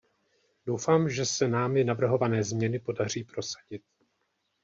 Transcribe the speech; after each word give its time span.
Doufám, 0.65 1.09
že 1.09 1.25
se 1.25 1.47
námi 1.47 1.83
navrhované 1.83 2.43
změny 2.43 2.79
podaří 2.79 3.23
prosadit. 3.23 3.81